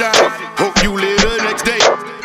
[0.00, 0.16] shot.
[0.56, 1.82] Hope you live the next day.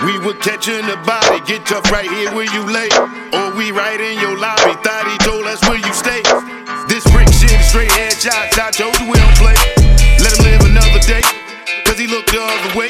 [0.08, 1.44] We were catching the body.
[1.44, 2.88] Get tough right here where you lay.
[3.36, 4.80] Or we right in your lobby.
[4.80, 6.24] Thought he told us where you stay.
[6.88, 8.56] This brick shit, straight headshots.
[8.56, 9.60] I told you we don't play.
[10.24, 11.24] Let him live another day.
[11.84, 12.88] Cause he looked the other way.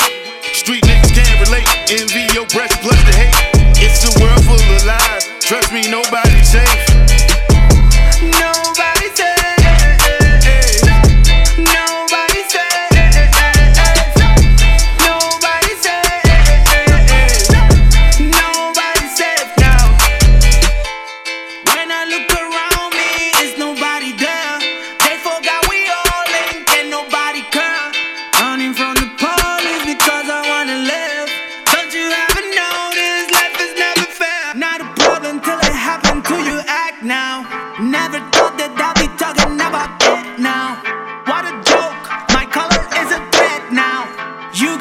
[0.53, 1.65] Street niggas can't relate.
[1.89, 3.33] Envy your breast plus the hate.
[3.81, 5.25] It's a world full of lies.
[5.41, 6.24] Trust me, nobody's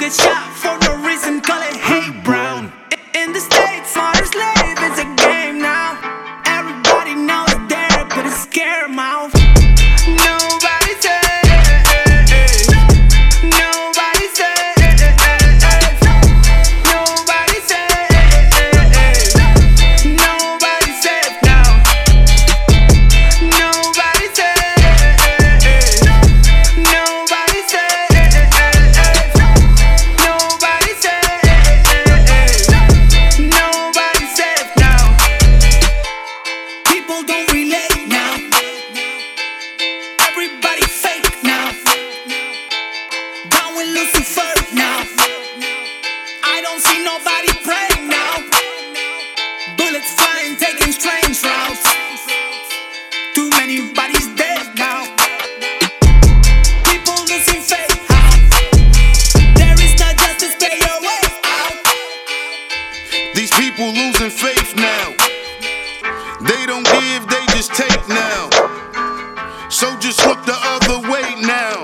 [0.05, 0.44] Get shot
[63.77, 65.11] people losing faith now.
[66.41, 68.49] They don't give, they just take now.
[69.69, 71.83] So just look the other way now.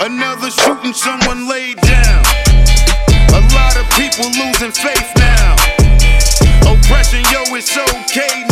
[0.00, 2.24] Another shooting, someone laid down.
[3.28, 5.56] A lot of people losing faith now.
[6.72, 8.49] Oppression, yo, it's okay now.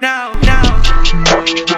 [0.00, 1.77] Said, nobody